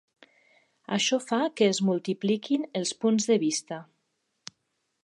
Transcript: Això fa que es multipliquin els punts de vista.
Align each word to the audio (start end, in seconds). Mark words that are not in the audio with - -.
Això 0.97 1.19
fa 1.25 1.39
que 1.61 1.67
es 1.75 1.81
multipliquin 1.91 2.67
els 2.81 2.95
punts 3.05 3.31
de 3.35 3.39
vista. 3.47 3.81